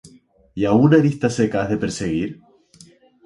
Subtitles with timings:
[0.59, 2.29] ¿Y á una arista seca has de perseguir?